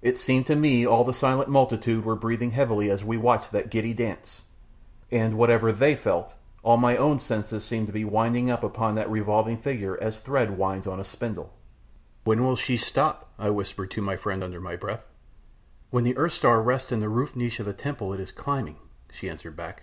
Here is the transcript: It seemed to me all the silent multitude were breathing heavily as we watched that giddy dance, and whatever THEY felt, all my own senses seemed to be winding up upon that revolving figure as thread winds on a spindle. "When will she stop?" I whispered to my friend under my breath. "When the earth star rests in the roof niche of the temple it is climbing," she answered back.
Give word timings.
It 0.00 0.16
seemed 0.16 0.46
to 0.46 0.56
me 0.56 0.86
all 0.86 1.04
the 1.04 1.12
silent 1.12 1.50
multitude 1.50 2.02
were 2.02 2.16
breathing 2.16 2.52
heavily 2.52 2.88
as 2.90 3.04
we 3.04 3.18
watched 3.18 3.52
that 3.52 3.68
giddy 3.68 3.92
dance, 3.92 4.40
and 5.10 5.36
whatever 5.36 5.70
THEY 5.70 5.94
felt, 5.94 6.34
all 6.62 6.78
my 6.78 6.96
own 6.96 7.18
senses 7.18 7.62
seemed 7.62 7.86
to 7.88 7.92
be 7.92 8.02
winding 8.02 8.50
up 8.50 8.64
upon 8.64 8.94
that 8.94 9.10
revolving 9.10 9.58
figure 9.58 9.98
as 10.02 10.18
thread 10.18 10.56
winds 10.56 10.86
on 10.86 10.98
a 10.98 11.04
spindle. 11.04 11.52
"When 12.24 12.42
will 12.42 12.56
she 12.56 12.78
stop?" 12.78 13.28
I 13.38 13.50
whispered 13.50 13.90
to 13.90 14.00
my 14.00 14.16
friend 14.16 14.42
under 14.42 14.62
my 14.62 14.76
breath. 14.76 15.04
"When 15.90 16.04
the 16.04 16.16
earth 16.16 16.32
star 16.32 16.62
rests 16.62 16.90
in 16.90 17.00
the 17.00 17.10
roof 17.10 17.36
niche 17.36 17.60
of 17.60 17.66
the 17.66 17.74
temple 17.74 18.14
it 18.14 18.20
is 18.20 18.32
climbing," 18.32 18.76
she 19.12 19.28
answered 19.28 19.56
back. 19.56 19.82